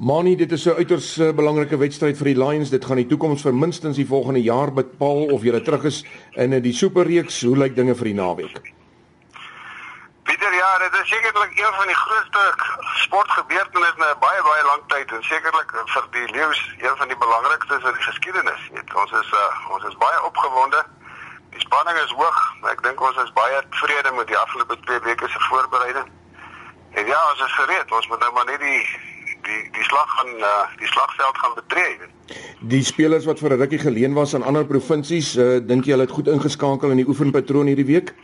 [0.00, 2.70] Manie, dit is 'n uiters uh, belangrike wedstryd vir die Lions.
[2.70, 6.56] Dit gaan die toekoms vir minstens die volgende jaar bepaal of jy terug is in
[6.62, 7.42] die Superreeks.
[7.42, 8.56] Hoe lyk dinge vir die naweek?
[10.24, 12.44] Pieter, ja, dit is sekerlik een van die grootste
[13.04, 17.84] sportgebeurtenisse in baie baie lang tyd en sekerlik vir die leeu's een van die belangrikstes
[17.84, 18.62] in die geskiedenis.
[18.72, 20.80] Weet, ons is uh, ons is baie opgewonde.
[21.50, 22.40] Die spanning is hoog.
[22.72, 26.08] Ek dink ons is baie tevrede met die afgelope 2 weke se voorbereiding.
[26.90, 27.92] En ja, ons is gereed.
[27.92, 29.09] Ons moet nou maar net die
[29.50, 32.10] die die slag gaan uh, die slagveld gaan betree.
[32.72, 36.06] Die spelers wat vir 'n rukkie geleen was aan ander provinsies, uh, dink jy hulle
[36.08, 38.14] het goed ingeskakel in die oefenpatroon hierdie week?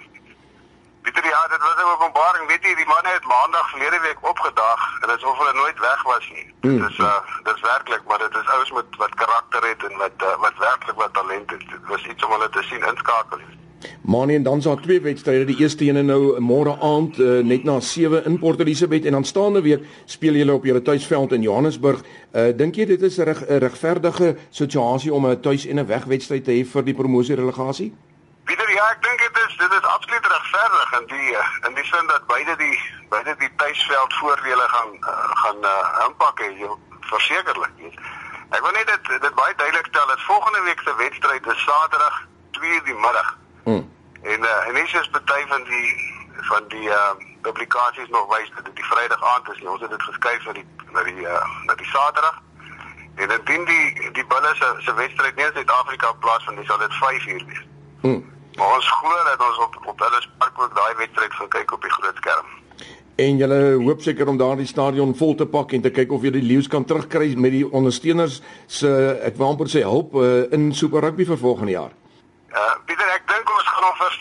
[1.02, 2.46] Pieter, ja, dit was 'n openbaring.
[2.52, 5.78] Weet jy, die manne het maandag verlede week opgedag en dit is of hulle nooit
[5.78, 6.46] weg was nie.
[6.60, 6.78] Hmm.
[6.78, 9.96] Dit is uh dit is werklik, maar dit is ouens met wat karakter het en
[10.04, 11.64] met uh, wat werklik wat talent het.
[11.74, 13.40] Dit was iets om hulle te sien inskakel.
[14.00, 15.44] Manie en dan sal twee wedstryde.
[15.44, 19.24] Die eerste een nou môre aand uh, net na 7 in Port Elizabeth en dan
[19.24, 22.02] staande week speel julle op julle tuisveld in Johannesburg.
[22.32, 26.44] Uh, Dink jy dit is 'n reg, regverdige situasie om 'n tuis en 'n wegwedstryd
[26.44, 27.92] te hê vir die promosie relegasie?
[28.76, 31.36] Ja, ek dink dit is dit is absoluut regverdig in die
[31.68, 32.76] in die sin dat beide die
[33.08, 34.92] beide die tuisveld voordele gaan
[35.42, 36.68] gaan uh, impak hê,
[37.12, 37.96] versekerlik.
[38.50, 42.20] Ek wil net dit dit baie duidelik stel dat volgende week se wedstryd is Saterdag
[42.58, 43.32] 2:00 die middag.
[44.32, 45.88] En uh, en is party van die
[46.50, 49.62] van die uh publikasies nog wys dat dit die Vrydag aand is.
[49.64, 52.42] Ons het dit geskuif na die na die uh na die Saterdag.
[53.14, 56.66] En dan dien die die bulle se se wedstryd nie in Suid-Afrika plaas van dis
[56.66, 57.62] sal dit 5 uur wees.
[58.00, 58.22] Hmm.
[58.56, 61.82] Maar ons glo dat ons op op hulle spark ook daai wedstryd gaan kyk op
[61.82, 62.48] die groot skerm.
[63.16, 66.34] En julle hoop seker om daardie stadion vol te pak en te kyk of jy
[66.34, 68.90] die leeu's kan terugkry met die ondersteuners se
[69.30, 71.94] ek wou amper sê hulp uh, in Super Rugby vir volgende jaar.
[72.50, 73.66] Uh Pieter, ek dink ons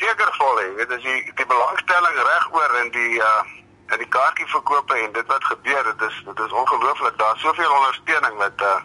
[0.06, 0.68] verseker vol hê.
[0.78, 3.44] Dit is die die belangstelling regoor in die uh
[3.94, 7.18] in die kaartjieverkope en dit wat gebeur, dit is dit is ongelooflik.
[7.18, 8.78] Daar's soveel ondersteuning wat uh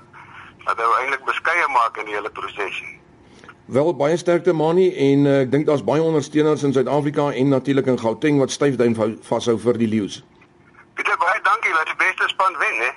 [0.65, 2.83] wat nou eintlik beskeie maak in die hele proses.
[3.65, 7.87] Wel baie sterkte Mani en uh, ek dink daar's baie ondersteuners in Suid-Afrika en natuurlik
[7.87, 10.21] in Gauteng wat styf duim vashou vir die leeu's.
[10.95, 12.91] Pieter, baie dankie dat die beste span wen, hè.